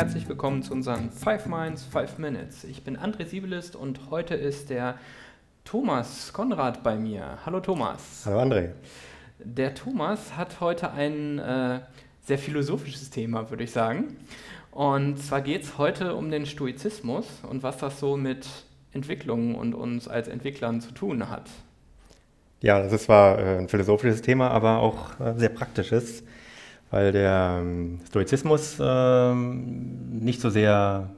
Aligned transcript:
herzlich 0.00 0.26
willkommen 0.30 0.62
zu 0.62 0.72
unseren 0.72 1.10
5 1.10 1.44
Minds, 1.44 1.84
5 1.84 2.16
Minutes. 2.16 2.64
Ich 2.64 2.84
bin 2.84 2.96
André 2.96 3.26
Siebelist 3.26 3.76
und 3.76 4.00
heute 4.08 4.34
ist 4.34 4.70
der 4.70 4.94
Thomas 5.66 6.32
Konrad 6.32 6.82
bei 6.82 6.96
mir. 6.96 7.36
Hallo 7.44 7.60
Thomas. 7.60 8.22
Hallo 8.24 8.40
André. 8.40 8.70
Der 9.40 9.74
Thomas 9.74 10.38
hat 10.38 10.58
heute 10.60 10.92
ein 10.92 11.38
äh, 11.38 11.80
sehr 12.22 12.38
philosophisches 12.38 13.10
Thema, 13.10 13.50
würde 13.50 13.64
ich 13.64 13.72
sagen. 13.72 14.16
Und 14.70 15.22
zwar 15.22 15.42
geht 15.42 15.64
es 15.64 15.76
heute 15.76 16.14
um 16.14 16.30
den 16.30 16.46
Stoizismus 16.46 17.26
und 17.46 17.62
was 17.62 17.76
das 17.76 18.00
so 18.00 18.16
mit 18.16 18.48
Entwicklung 18.92 19.54
und 19.54 19.74
uns 19.74 20.08
als 20.08 20.28
Entwicklern 20.28 20.80
zu 20.80 20.92
tun 20.92 21.28
hat. 21.28 21.50
Ja, 22.62 22.82
das 22.82 22.94
ist 22.94 23.04
zwar 23.04 23.38
äh, 23.38 23.58
ein 23.58 23.68
philosophisches 23.68 24.22
Thema, 24.22 24.50
aber 24.50 24.78
auch 24.78 25.20
äh, 25.20 25.34
sehr 25.36 25.50
praktisches, 25.50 26.22
weil 26.90 27.12
der 27.12 27.58
ähm, 27.60 28.00
Stoizismus 28.06 28.78
ähm, 28.80 30.20
nicht 30.20 30.40
so 30.40 30.50
sehr 30.50 31.10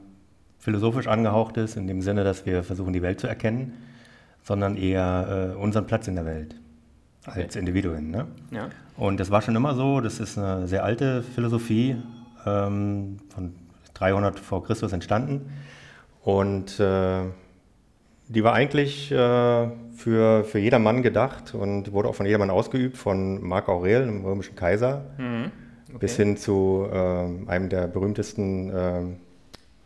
philosophisch 0.59 1.07
angehaucht 1.07 1.57
ist, 1.57 1.75
in 1.75 1.87
dem 1.87 2.01
Sinne, 2.01 2.23
dass 2.23 2.45
wir 2.45 2.63
versuchen, 2.63 2.93
die 2.93 3.01
Welt 3.01 3.19
zu 3.19 3.27
erkennen, 3.27 3.73
sondern 4.43 4.77
eher 4.77 5.53
äh, 5.55 5.57
unseren 5.57 5.87
Platz 5.87 6.07
in 6.07 6.15
der 6.15 6.25
Welt 6.25 6.55
okay. 7.27 7.43
als 7.43 7.55
Individuen. 7.55 8.11
Ne? 8.11 8.27
Ja. 8.51 8.69
Und 8.95 9.19
das 9.19 9.31
war 9.31 9.41
schon 9.41 9.55
immer 9.55 9.73
so, 9.73 9.99
das 9.99 10.19
ist 10.19 10.37
eine 10.37 10.67
sehr 10.67 10.83
alte 10.83 11.23
Philosophie, 11.23 11.97
ähm, 12.45 13.17
von 13.29 13.53
300 13.95 14.39
vor 14.39 14.63
Christus 14.63 14.93
entstanden. 14.93 15.51
Und 16.21 16.79
äh, 16.79 17.23
die 18.27 18.43
war 18.43 18.53
eigentlich 18.53 19.11
äh, 19.11 19.67
für, 19.95 20.43
für 20.43 20.59
jedermann 20.59 21.01
gedacht 21.01 21.53
und 21.53 21.91
wurde 21.91 22.09
auch 22.09 22.15
von 22.15 22.25
jedermann 22.25 22.49
ausgeübt, 22.49 22.97
von 22.97 23.41
Marc 23.43 23.67
Aurel, 23.69 24.05
dem 24.05 24.23
römischen 24.23 24.55
Kaiser, 24.55 25.05
mhm. 25.17 25.51
Okay. 25.93 25.99
bis 25.99 26.15
hin 26.15 26.37
zu 26.37 26.87
äh, 26.91 27.49
einem 27.49 27.69
der 27.69 27.87
berühmtesten 27.87 28.69
äh, 28.69 29.01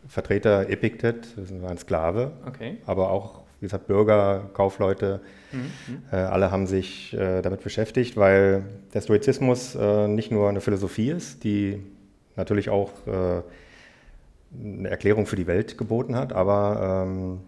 Vertreter, 0.08 0.64
das 0.64 1.62
war 1.62 1.70
ein 1.70 1.78
Sklave, 1.78 2.32
okay. 2.46 2.78
aber 2.86 3.10
auch, 3.10 3.42
wie 3.60 3.66
gesagt, 3.66 3.86
Bürger, 3.86 4.48
Kaufleute, 4.54 5.20
mhm. 5.52 5.70
Äh, 6.10 6.16
alle 6.16 6.50
haben 6.50 6.66
sich 6.66 7.12
äh, 7.14 7.42
damit 7.42 7.62
beschäftigt, 7.62 8.16
weil 8.16 8.64
der 8.94 9.00
Stoizismus 9.00 9.74
äh, 9.74 10.08
nicht 10.08 10.30
nur 10.30 10.48
eine 10.48 10.60
Philosophie 10.60 11.10
ist, 11.10 11.44
die 11.44 11.82
natürlich 12.36 12.70
auch 12.70 12.92
eine 13.08 14.88
Erklärung 14.88 15.26
für 15.26 15.34
die 15.34 15.48
Welt 15.48 15.76
geboten 15.76 16.14
hat, 16.14 16.32
aber 16.32 17.04
ähm, 17.08 17.40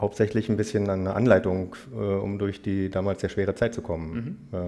hauptsächlich 0.00 0.48
ein 0.48 0.56
bisschen 0.56 0.88
eine 0.88 1.14
Anleitung, 1.14 1.76
äh, 1.92 1.96
um 1.96 2.38
durch 2.38 2.62
die 2.62 2.90
damals 2.90 3.20
sehr 3.20 3.30
schwere 3.30 3.54
Zeit 3.54 3.74
zu 3.74 3.82
kommen. 3.82 4.48
Mhm. 4.52 4.58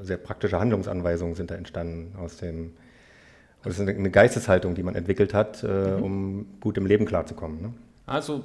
Äh, 0.00 0.04
sehr 0.04 0.16
praktische 0.16 0.58
Handlungsanweisungen 0.58 1.34
sind 1.34 1.50
da 1.50 1.54
entstanden 1.54 2.16
aus 2.18 2.38
dem. 2.38 2.72
Das 3.64 3.78
ist 3.78 3.88
eine 3.88 4.10
Geisteshaltung, 4.10 4.76
die 4.76 4.84
man 4.84 4.94
entwickelt 4.94 5.34
hat, 5.34 5.64
äh, 5.64 5.96
mhm. 5.96 6.02
um 6.02 6.46
gut 6.60 6.78
im 6.78 6.86
Leben 6.86 7.06
klarzukommen. 7.06 7.60
Ne? 7.60 7.72
Also 8.06 8.44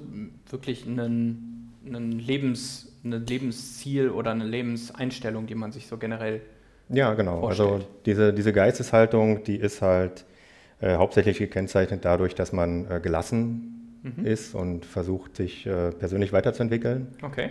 wirklich 0.50 0.86
ein, 0.88 1.72
ein 1.86 2.12
Lebens, 2.12 2.92
ein 3.04 3.12
Lebensziel 3.26 4.10
oder 4.10 4.32
eine 4.32 4.46
Lebenseinstellung, 4.46 5.46
die 5.46 5.56
man 5.56 5.72
sich 5.72 5.88
so 5.88 5.98
generell 5.98 6.42
ja, 6.90 7.14
genau. 7.14 7.40
Vorstellt. 7.40 7.72
Also 7.72 7.88
diese, 8.06 8.34
diese 8.34 8.54
Geisteshaltung, 8.54 9.44
die 9.44 9.56
ist 9.56 9.82
halt 9.82 10.26
äh, 10.82 10.96
hauptsächlich 10.96 11.38
gekennzeichnet 11.38 12.04
dadurch, 12.04 12.36
dass 12.36 12.52
man 12.52 12.90
äh, 12.90 13.00
gelassen 13.00 13.73
mhm. 14.04 14.26
ist 14.26 14.54
und 14.54 14.86
versucht, 14.86 15.36
sich 15.36 15.66
äh, 15.66 15.92
persönlich 15.92 16.34
weiterzuentwickeln. 16.34 17.08
Okay. 17.22 17.50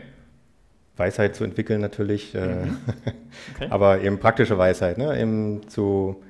Weisheit 0.96 1.34
zu 1.34 1.44
entwickeln 1.44 1.80
natürlich, 1.80 2.34
äh, 2.34 2.66
mhm. 2.66 2.76
okay. 3.54 3.66
aber 3.70 4.02
eben 4.02 4.18
praktische 4.18 4.58
Weisheit, 4.58 4.98
ne? 4.98 5.18
eben 5.20 5.66
zu, 5.68 6.22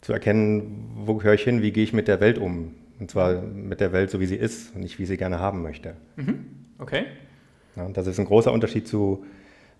zu 0.00 0.12
erkennen, 0.12 0.90
wo 1.04 1.14
gehöre 1.14 1.34
ich 1.34 1.44
hin, 1.44 1.62
wie 1.62 1.72
gehe 1.72 1.84
ich 1.84 1.92
mit 1.92 2.08
der 2.08 2.20
Welt 2.20 2.38
um. 2.38 2.74
Und 2.98 3.10
zwar 3.10 3.40
mit 3.40 3.80
der 3.80 3.92
Welt 3.92 4.10
so, 4.10 4.18
wie 4.18 4.26
sie 4.26 4.36
ist 4.36 4.74
und 4.74 4.80
nicht, 4.80 4.98
wie 4.98 5.06
sie 5.06 5.16
gerne 5.16 5.38
haben 5.38 5.62
möchte. 5.62 5.94
Mhm. 6.16 6.46
Okay. 6.78 7.04
Ja, 7.76 7.88
das 7.88 8.08
ist 8.08 8.18
ein 8.18 8.26
großer 8.26 8.52
Unterschied 8.52 8.88
zu, 8.88 9.24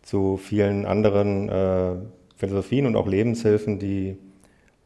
zu 0.03 0.37
vielen 0.37 0.87
anderen 0.87 1.49
äh, 1.49 1.95
Philosophien 2.37 2.87
und 2.87 2.95
auch 2.95 3.09
Lebenshilfen, 3.09 3.81
die 3.81 4.17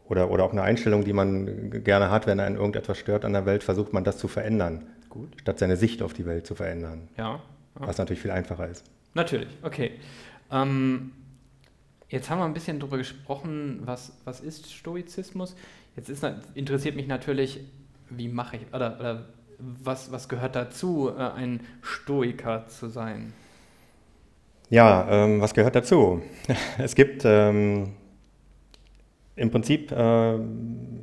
oder, 0.09 0.31
oder 0.31 0.45
auch 0.45 0.53
eine 0.53 0.63
Einstellung, 0.63 1.05
die 1.05 1.13
man 1.13 1.71
gerne 1.85 2.11
hat, 2.11 2.27
wenn 2.27 2.41
einen 2.41 2.57
irgendetwas 2.57 2.99
stört 2.99 3.25
an 3.25 3.33
der 3.33 3.47
Welt, 3.47 3.63
versucht 3.63 3.93
man 3.93 4.05
das 4.05 4.19
zu 4.19 4.29
verändern. 4.29 4.87
Gut. 5.13 5.37
Statt 5.39 5.59
seine 5.59 5.77
Sicht 5.77 6.01
auf 6.01 6.15
die 6.15 6.25
Welt 6.25 6.47
zu 6.47 6.55
verändern. 6.55 7.07
Ja. 7.19 7.35
ja. 7.35 7.41
Was 7.75 7.99
natürlich 7.99 8.23
viel 8.23 8.31
einfacher 8.31 8.67
ist. 8.67 8.83
Natürlich, 9.13 9.51
okay. 9.63 9.91
Ähm, 10.51 11.13
jetzt 12.09 12.31
haben 12.31 12.39
wir 12.39 12.47
ein 12.47 12.55
bisschen 12.55 12.81
darüber 12.81 12.97
gesprochen, 12.97 13.83
was, 13.85 14.17
was 14.25 14.41
ist 14.41 14.73
Stoizismus. 14.73 15.55
Jetzt 15.97 16.09
ist, 16.09 16.25
interessiert 16.55 16.97
mich 16.97 17.09
natürlich, 17.09 17.61
wie 18.09 18.29
mache 18.29 18.57
ich, 18.57 18.63
oder, 18.73 18.99
oder 18.99 19.27
was, 19.59 20.11
was 20.13 20.31
gehört 20.31 20.57
dazu, 20.57 21.11
äh, 21.11 21.21
ein 21.21 21.61
Stoiker 21.83 22.67
zu 22.69 22.89
sein? 22.89 23.35
Ja, 24.71 25.07
ähm, 25.11 25.43
was 25.43 25.53
gehört 25.53 25.77
dazu? 25.77 26.23
Es 26.79 26.95
gibt 26.95 27.25
ähm, 27.27 27.97
im 29.37 29.51
Prinzip 29.51 29.93
äh, 29.93 30.35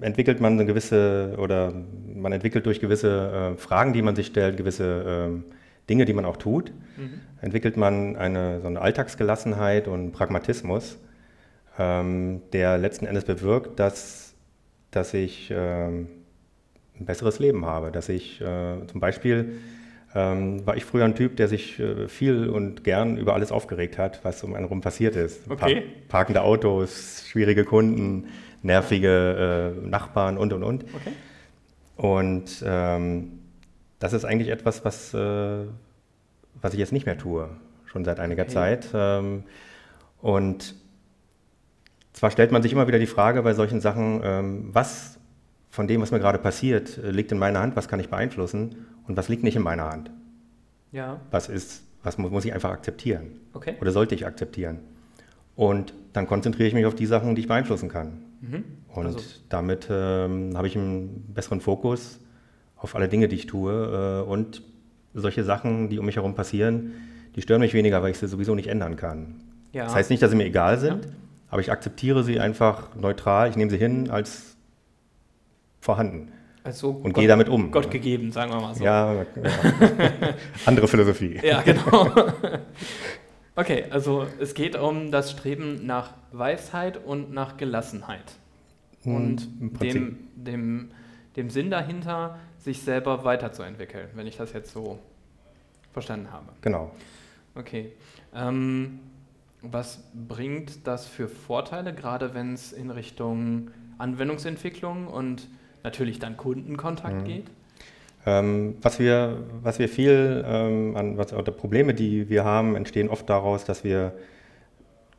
entwickelt 0.02 0.42
man 0.42 0.54
eine 0.54 0.66
gewisse 0.66 1.36
oder 1.38 1.74
man 2.20 2.32
entwickelt 2.32 2.66
durch 2.66 2.80
gewisse 2.80 3.54
äh, 3.56 3.58
Fragen, 3.58 3.94
die 3.94 4.02
man 4.02 4.16
sich 4.16 4.28
stellt, 4.28 4.58
gewisse 4.58 5.32
äh, 5.46 5.54
Dinge, 5.90 6.06
die 6.06 6.14
man 6.14 6.26
auch 6.26 6.38
tut, 6.38 6.72
mhm. 6.98 7.22
entwickelt 7.42 7.78
man 7.78 8.16
eine, 8.16 8.62
so 8.62 8.68
eine 8.68 8.82
Alltagsgelassenheit 8.82 9.88
und 9.88 10.12
Pragmatismus, 10.12 10.98
ähm, 11.78 12.42
der 12.54 12.78
letzten 12.78 13.06
Endes 13.06 13.26
bewirkt, 13.26 13.80
dass, 13.80 14.36
dass 14.92 15.14
ich 15.14 15.52
ähm, 15.52 16.08
ein 17.00 17.06
besseres 17.06 17.40
Leben 17.40 17.66
habe, 17.66 17.92
dass 17.92 18.10
ich 18.10 18.42
äh, 18.42 18.86
zum 18.88 19.00
Beispiel 19.00 19.60
ähm, 20.16 20.66
war 20.66 20.76
ich 20.76 20.86
früher 20.86 21.06
ein 21.06 21.16
Typ, 21.16 21.38
der 21.38 21.48
sich 21.48 21.80
äh, 21.80 22.08
viel 22.08 22.50
und 22.50 22.84
gern 22.84 23.18
über 23.18 23.36
alles 23.36 23.52
aufgeregt 23.52 23.98
hat, 23.98 24.24
was 24.24 24.44
um 24.44 24.56
einen 24.56 24.66
herum 24.66 24.82
passiert 24.82 25.16
ist. 25.16 25.50
Okay. 25.50 25.84
parkende 26.08 26.42
Autos, 26.42 27.26
schwierige 27.28 27.64
Kunden, 27.64 28.28
nervige 28.64 29.76
äh, 29.84 29.88
Nachbarn 29.88 30.38
und 30.38 30.52
und 30.54 30.64
und. 30.64 30.84
Okay. 30.84 31.12
Und 32.00 32.64
ähm, 32.66 33.40
das 34.00 34.14
ist 34.14 34.24
eigentlich 34.24 34.48
etwas, 34.48 34.86
was, 34.86 35.14
äh, 35.14 35.66
was 36.62 36.72
ich 36.72 36.80
jetzt 36.80 36.94
nicht 36.94 37.06
mehr 37.06 37.18
tue, 37.18 37.50
schon 37.88 38.06
seit 38.06 38.22
einiger 38.22 38.44
okay. 38.44 38.54
Zeit. 38.54 38.88
Ähm, 38.94 39.44
und 40.22 40.76
zwar 42.14 42.32
stellt 42.32 42.54
man 42.54 42.64
sich 42.64 42.72
immer 42.72 42.88
wieder 42.88 43.00
die 43.00 43.06
Frage 43.06 43.44
bei 43.44 43.54
solchen 43.54 43.82
Sachen, 43.82 44.22
ähm, 44.24 44.70
was 44.72 45.20
von 45.72 45.90
dem, 45.90 46.02
was 46.02 46.12
mir 46.12 46.20
gerade 46.20 46.40
passiert, 46.40 46.98
äh, 47.00 47.12
liegt 47.12 47.34
in 47.34 47.38
meiner 47.38 47.60
Hand, 47.60 47.76
was 47.76 47.90
kann 47.90 48.00
ich 48.00 48.08
beeinflussen 48.08 48.86
und 49.06 49.18
was 49.18 49.28
liegt 49.28 49.44
nicht 49.44 49.58
in 49.58 49.62
meiner 49.62 49.90
Hand. 49.90 50.10
Ja. 50.94 51.20
Was 51.32 51.50
ist, 51.50 51.84
was 52.02 52.18
muss, 52.18 52.32
muss 52.32 52.46
ich 52.46 52.54
einfach 52.54 52.72
akzeptieren? 52.72 53.42
Okay. 53.52 53.76
Oder 53.82 53.92
sollte 53.92 54.16
ich 54.16 54.26
akzeptieren? 54.26 54.80
Und 55.60 55.94
dann 56.14 56.26
konzentriere 56.26 56.70
ich 56.70 56.74
mich 56.74 56.86
auf 56.86 56.96
die 56.96 57.06
Sachen, 57.06 57.36
die 57.36 57.42
ich 57.42 57.50
beeinflussen 57.50 57.90
kann. 57.90 58.24
Mhm. 58.40 58.64
Und 58.88 59.06
also. 59.08 59.20
damit 59.50 59.90
ähm, 59.92 60.56
habe 60.56 60.68
ich 60.68 60.78
einen 60.78 61.34
besseren 61.34 61.60
Fokus 61.60 62.22
auf 62.78 62.96
alle 62.96 63.10
Dinge, 63.10 63.28
die 63.28 63.36
ich 63.36 63.46
tue. 63.46 64.24
Äh, 64.26 64.30
und 64.30 64.62
solche 65.14 65.44
Sachen, 65.44 65.90
die 65.90 66.00
um 66.00 66.06
mich 66.06 66.16
herum 66.16 66.34
passieren, 66.34 66.94
die 67.36 67.42
stören 67.42 67.60
mich 67.60 67.74
weniger, 67.74 68.02
weil 68.02 68.12
ich 68.12 68.20
sie 68.20 68.30
sowieso 68.30 68.56
nicht 68.56 68.68
ändern 68.68 68.96
kann. 68.96 69.42
Ja. 69.74 69.84
Das 69.84 69.96
heißt 69.96 70.10
nicht, 70.12 70.24
dass 70.24 70.32
sie 70.32 70.38
mir 70.38 70.46
egal 70.46 70.80
sind, 70.80 71.04
ja. 71.04 71.12
aber 71.50 71.60
ich 71.60 71.74
akzeptiere 71.74 72.24
sie 72.24 72.40
einfach 72.40 72.96
neutral. 72.96 73.50
Ich 73.50 73.58
nehme 73.58 73.70
sie 73.70 73.78
hin 73.78 74.10
als 74.10 74.56
vorhanden. 75.82 76.32
Also 76.64 76.92
und 76.92 77.12
gehe 77.12 77.28
damit 77.28 77.50
um. 77.50 77.70
Gott 77.70 77.92
gegeben, 77.92 78.32
sagen 78.32 78.54
wir 78.54 78.62
mal 78.62 78.76
so. 78.76 78.82
Ja, 78.82 79.14
ja. 79.14 79.26
andere 80.66 80.88
Philosophie. 80.88 81.38
Ja, 81.44 81.62
genau. 81.64 82.12
Okay, 83.60 83.84
also 83.90 84.26
es 84.40 84.54
geht 84.54 84.78
um 84.78 85.12
das 85.12 85.32
Streben 85.32 85.86
nach 85.86 86.14
Weisheit 86.32 86.96
und 87.04 87.34
nach 87.34 87.58
Gelassenheit. 87.58 88.24
Hm, 89.04 89.16
und 89.16 89.82
dem, 89.82 90.18
dem, 90.34 90.92
dem 91.36 91.50
Sinn 91.50 91.70
dahinter, 91.70 92.40
sich 92.58 92.82
selber 92.82 93.26
weiterzuentwickeln, 93.26 94.08
wenn 94.14 94.28
ich 94.28 94.38
das 94.38 94.54
jetzt 94.54 94.72
so 94.72 94.98
verstanden 95.92 96.32
habe. 96.32 96.54
Genau. 96.62 96.92
Okay. 97.54 97.92
Ähm, 98.34 99.00
was 99.62 100.06
bringt 100.14 100.88
das 100.88 101.06
für 101.06 101.28
Vorteile, 101.28 101.94
gerade 101.94 102.34
wenn 102.34 102.54
es 102.54 102.72
in 102.72 102.92
Richtung 102.92 103.72
Anwendungsentwicklung 103.98 105.08
und 105.08 105.50
natürlich 105.84 106.18
dann 106.18 106.38
Kundenkontakt 106.38 107.24
mhm. 107.24 107.26
geht? 107.26 107.46
Ähm, 108.26 108.76
was, 108.82 109.00
wir, 109.00 109.38
was 109.64 109.80
wir 109.80 109.88
viel 109.88 110.44
ähm, 110.46 110.96
an 110.96 111.18
was, 111.18 111.34
oder 111.34 111.52
Probleme, 111.52 111.94
die 111.94 112.30
wir 112.30 112.44
haben, 112.44 112.76
entstehen 112.76 113.10
oft 113.10 113.30
daraus, 113.30 113.64
dass 113.64 113.84
wir 113.84 114.14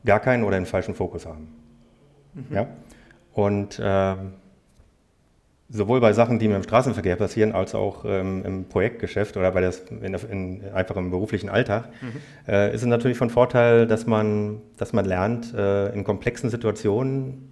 gar 0.05 0.19
keinen 0.19 0.43
oder 0.43 0.57
einen 0.57 0.65
falschen 0.65 0.95
Fokus 0.95 1.25
haben. 1.25 1.47
Mhm. 2.33 2.55
Ja? 2.55 2.67
Und 3.33 3.81
ähm, 3.83 4.33
sowohl 5.69 6.01
bei 6.01 6.13
Sachen, 6.13 6.37
die 6.37 6.47
mir 6.47 6.57
im 6.57 6.63
Straßenverkehr 6.63 7.15
passieren, 7.15 7.53
als 7.53 7.73
auch 7.73 8.03
ähm, 8.05 8.43
im 8.45 8.65
Projektgeschäft 8.65 9.37
oder 9.37 9.51
bei 9.51 9.61
das, 9.61 9.79
in, 9.89 10.13
in, 10.13 10.73
einfach 10.73 10.97
im 10.97 11.11
beruflichen 11.11 11.49
Alltag, 11.49 11.89
mhm. 12.01 12.51
äh, 12.51 12.73
ist 12.73 12.81
es 12.81 12.87
natürlich 12.87 13.17
von 13.17 13.29
Vorteil, 13.29 13.87
dass 13.87 14.05
man, 14.05 14.61
dass 14.77 14.93
man 14.93 15.05
lernt, 15.05 15.53
äh, 15.53 15.89
in 15.93 16.03
komplexen 16.03 16.49
Situationen 16.49 17.47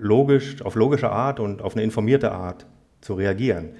logisch, 0.00 0.60
auf 0.62 0.74
logische 0.74 1.10
Art 1.10 1.40
und 1.40 1.62
auf 1.62 1.74
eine 1.74 1.82
informierte 1.82 2.32
Art 2.32 2.66
zu 3.00 3.14
reagieren. 3.14 3.70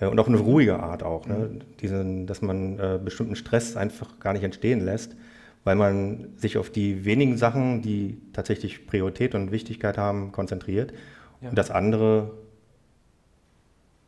Und 0.00 0.20
auch 0.20 0.28
eine 0.28 0.38
ruhige 0.38 0.78
Art 0.78 1.02
auch, 1.02 1.26
ne? 1.26 1.50
Diesen, 1.80 2.26
dass 2.26 2.40
man 2.40 2.78
äh, 2.78 3.00
bestimmten 3.02 3.34
Stress 3.34 3.76
einfach 3.76 4.20
gar 4.20 4.32
nicht 4.32 4.44
entstehen 4.44 4.84
lässt, 4.84 5.16
weil 5.64 5.74
man 5.74 6.28
sich 6.36 6.56
auf 6.56 6.70
die 6.70 7.04
wenigen 7.04 7.36
Sachen, 7.36 7.82
die 7.82 8.20
tatsächlich 8.32 8.86
Priorität 8.86 9.34
und 9.34 9.50
Wichtigkeit 9.50 9.98
haben, 9.98 10.30
konzentriert 10.30 10.92
ja. 11.40 11.48
und 11.48 11.58
das 11.58 11.70
andere 11.70 12.30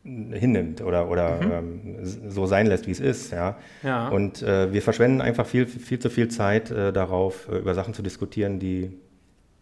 hinnimmt 0.02 0.80
oder, 0.80 1.10
oder 1.10 1.40
mhm. 1.40 1.52
ähm, 1.52 2.30
so 2.30 2.46
sein 2.46 2.66
lässt, 2.66 2.86
wie 2.86 2.92
es 2.92 3.00
ist. 3.00 3.32
Ja? 3.32 3.58
ja. 3.82 4.08
Und 4.08 4.42
äh, 4.42 4.72
wir 4.72 4.80
verschwenden 4.80 5.20
einfach 5.20 5.46
viel, 5.46 5.66
viel 5.66 5.98
zu 5.98 6.08
viel 6.08 6.28
Zeit 6.28 6.70
äh, 6.70 6.92
darauf, 6.92 7.48
äh, 7.48 7.58
über 7.58 7.74
Sachen 7.74 7.92
zu 7.92 8.02
diskutieren, 8.02 8.58
die, 8.58 8.92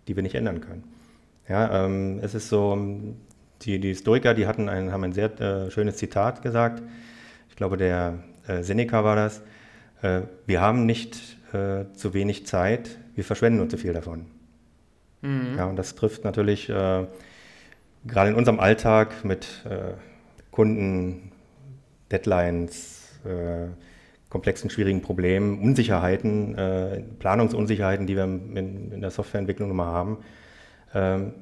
die 0.06 0.14
wir 0.14 0.22
nicht 0.22 0.36
ändern 0.36 0.60
können. 0.60 0.84
Ja, 1.48 1.84
ähm, 1.84 2.20
es 2.22 2.34
ist 2.34 2.50
so, 2.50 2.78
die, 3.62 3.78
die 3.78 3.94
Stoiker, 3.94 4.34
die 4.34 4.46
hatten 4.46 4.68
ein, 4.68 4.92
haben 4.92 5.04
ein 5.04 5.12
sehr 5.12 5.40
äh, 5.40 5.70
schönes 5.70 5.96
Zitat 5.96 6.42
gesagt. 6.42 6.82
Ich 7.48 7.56
glaube, 7.56 7.76
der 7.76 8.18
äh, 8.46 8.62
Seneca 8.62 9.04
war 9.04 9.16
das. 9.16 9.42
Äh, 10.02 10.22
wir 10.46 10.60
haben 10.60 10.86
nicht 10.86 11.36
zu 11.50 12.12
wenig 12.12 12.46
Zeit, 12.46 12.98
wir 13.14 13.24
verschwenden 13.24 13.56
nur 13.56 13.70
zu 13.70 13.78
viel 13.78 13.94
davon. 13.94 14.26
Mhm. 15.22 15.54
Ja, 15.56 15.64
und 15.64 15.76
das 15.76 15.94
trifft 15.94 16.22
natürlich 16.22 16.66
gerade 16.66 17.08
in 18.28 18.34
unserem 18.34 18.60
Alltag 18.60 19.24
mit 19.24 19.64
Kunden, 20.50 21.32
Deadlines, 22.10 23.18
äh, 23.24 23.68
komplexen, 24.28 24.70
schwierigen 24.70 25.00
Problemen, 25.02 25.60
Unsicherheiten, 25.60 26.54
äh, 26.56 27.00
Planungsunsicherheiten, 27.18 28.06
die 28.06 28.16
wir 28.16 28.24
in, 28.24 28.92
in 28.92 29.00
der 29.00 29.10
Softwareentwicklung 29.10 29.70
immer 29.70 29.86
haben, 29.86 30.18
ähm, 30.94 31.32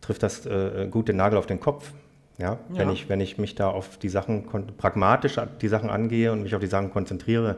trifft 0.00 0.22
das 0.22 0.46
äh, 0.46 0.88
gut 0.90 1.08
den 1.08 1.16
Nagel 1.16 1.38
auf 1.38 1.46
den 1.46 1.60
Kopf. 1.60 1.92
Ja? 2.38 2.52
ja? 2.52 2.58
Wenn, 2.68 2.90
ich, 2.90 3.08
wenn 3.08 3.20
ich 3.20 3.38
mich 3.38 3.54
da 3.54 3.68
auf 3.68 3.98
die 3.98 4.08
Sachen 4.08 4.46
pragmatisch 4.76 5.36
die 5.60 5.68
Sachen 5.68 5.90
angehe 5.90 6.32
und 6.32 6.42
mich 6.42 6.54
auf 6.54 6.60
die 6.60 6.66
Sachen 6.66 6.90
konzentriere, 6.90 7.56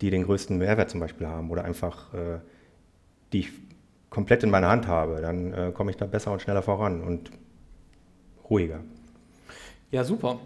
die 0.00 0.10
den 0.10 0.24
größten 0.24 0.58
Mehrwert 0.58 0.90
zum 0.90 1.00
Beispiel 1.00 1.26
haben 1.26 1.50
oder 1.50 1.64
einfach 1.64 2.12
äh, 2.14 2.38
die 3.32 3.40
ich 3.40 3.50
komplett 4.08 4.42
in 4.42 4.50
meiner 4.50 4.68
Hand 4.68 4.86
habe, 4.88 5.20
dann 5.20 5.52
äh, 5.52 5.72
komme 5.72 5.90
ich 5.90 5.96
da 5.96 6.06
besser 6.06 6.32
und 6.32 6.42
schneller 6.42 6.62
voran 6.62 7.00
und 7.00 7.30
ruhiger. 8.48 8.80
Ja, 9.90 10.04
super. 10.04 10.40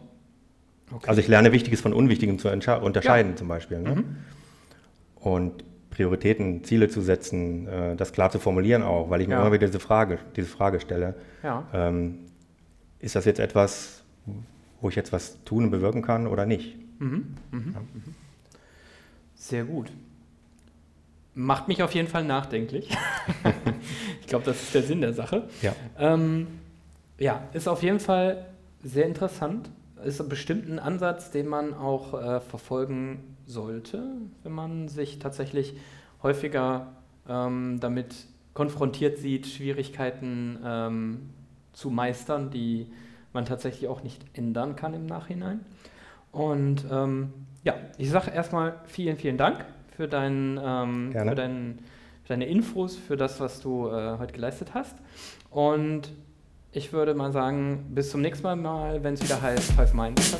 Okay. 0.92 1.08
Also 1.08 1.20
ich 1.20 1.28
lerne 1.28 1.52
Wichtiges 1.52 1.80
von 1.80 1.94
Unwichtigem 1.94 2.38
zu 2.38 2.50
unterscheiden 2.50 3.32
ja. 3.32 3.36
zum 3.36 3.48
Beispiel. 3.48 3.80
Ne? 3.80 3.96
Mhm. 3.96 4.16
Und 5.16 5.64
Prioritäten, 5.94 6.64
Ziele 6.64 6.88
zu 6.88 7.00
setzen, 7.00 7.66
äh, 7.68 7.96
das 7.96 8.12
klar 8.12 8.30
zu 8.30 8.38
formulieren 8.38 8.82
auch, 8.82 9.10
weil 9.10 9.20
ich 9.20 9.28
mir 9.28 9.36
immer 9.36 9.52
wieder 9.52 9.66
diese 9.66 9.80
Frage, 9.80 10.18
diese 10.36 10.48
Frage 10.48 10.80
stelle. 10.80 11.14
Ja. 11.42 11.66
Ähm, 11.72 12.18
ist 12.98 13.14
das 13.14 13.24
jetzt 13.24 13.38
etwas, 13.38 14.02
wo 14.80 14.88
ich 14.88 14.96
jetzt 14.96 15.12
was 15.12 15.42
tun 15.44 15.64
und 15.64 15.70
bewirken 15.70 16.02
kann 16.02 16.26
oder 16.26 16.46
nicht? 16.46 16.76
Mhm. 17.00 17.36
Mhm. 17.50 17.72
Ja. 17.74 17.80
Mhm. 17.80 18.14
Sehr 19.36 19.64
gut. 19.64 19.90
Macht 21.34 21.68
mich 21.68 21.82
auf 21.82 21.92
jeden 21.94 22.08
Fall 22.08 22.24
nachdenklich. 22.24 22.88
ich 24.20 24.26
glaube, 24.26 24.44
das 24.44 24.62
ist 24.62 24.74
der 24.74 24.82
Sinn 24.82 25.00
der 25.00 25.12
Sache. 25.12 25.48
Ja. 25.62 25.74
Ähm, 25.98 26.46
ja, 27.18 27.42
ist 27.52 27.68
auf 27.68 27.82
jeden 27.82 28.00
Fall 28.00 28.46
sehr 28.82 29.06
interessant. 29.06 29.68
Ist 30.04 30.28
bestimmt 30.28 30.68
ein 30.68 30.78
Ansatz, 30.78 31.30
den 31.30 31.48
man 31.48 31.72
auch 31.74 32.14
äh, 32.14 32.40
verfolgen 32.40 33.36
sollte, 33.46 34.02
wenn 34.42 34.52
man 34.52 34.88
sich 34.88 35.18
tatsächlich 35.18 35.74
häufiger 36.22 36.92
ähm, 37.28 37.78
damit 37.80 38.14
konfrontiert 38.52 39.18
sieht, 39.18 39.46
Schwierigkeiten 39.46 40.58
ähm, 40.64 41.30
zu 41.72 41.90
meistern, 41.90 42.50
die 42.50 42.86
man 43.32 43.44
tatsächlich 43.44 43.88
auch 43.88 44.02
nicht 44.02 44.24
ändern 44.34 44.76
kann 44.76 44.94
im 44.94 45.06
Nachhinein. 45.06 45.60
Und 46.32 46.84
ähm, 46.90 47.32
ja, 47.62 47.74
ich 47.98 48.10
sage 48.10 48.30
erstmal 48.30 48.80
vielen, 48.86 49.16
vielen 49.16 49.36
Dank 49.36 49.64
für, 49.96 50.08
dein, 50.08 50.60
ähm, 50.62 51.12
für, 51.12 51.34
dein, 51.34 51.78
für, 52.22 52.28
deine 52.28 52.46
Infos, 52.46 52.96
für 52.96 53.16
das, 53.16 53.40
was 53.40 53.60
du 53.60 53.88
äh, 53.88 54.18
heute 54.18 54.32
geleistet 54.32 54.74
hast. 54.74 54.96
Und 55.50 56.12
ich 56.74 56.92
würde 56.92 57.14
mal 57.14 57.32
sagen, 57.32 57.86
bis 57.90 58.10
zum 58.10 58.20
nächsten 58.20 58.60
Mal, 58.60 59.02
wenn 59.04 59.14
es 59.14 59.22
wieder 59.22 59.40
heißt 59.40 59.72
Five 59.72 59.94
Minds. 59.94 60.36